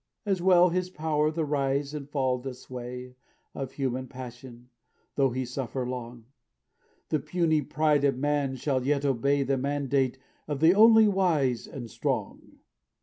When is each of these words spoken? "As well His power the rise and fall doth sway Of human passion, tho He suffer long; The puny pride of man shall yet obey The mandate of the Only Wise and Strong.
"As 0.25 0.41
well 0.41 0.69
His 0.69 0.89
power 0.89 1.29
the 1.29 1.45
rise 1.45 1.93
and 1.93 2.09
fall 2.09 2.39
doth 2.39 2.57
sway 2.57 3.13
Of 3.53 3.73
human 3.73 4.07
passion, 4.07 4.69
tho 5.13 5.29
He 5.29 5.45
suffer 5.45 5.87
long; 5.87 6.25
The 7.09 7.19
puny 7.19 7.61
pride 7.61 8.03
of 8.05 8.17
man 8.17 8.55
shall 8.55 8.83
yet 8.83 9.05
obey 9.05 9.43
The 9.43 9.59
mandate 9.59 10.17
of 10.47 10.59
the 10.59 10.73
Only 10.73 11.07
Wise 11.07 11.67
and 11.67 11.87
Strong. 11.87 12.57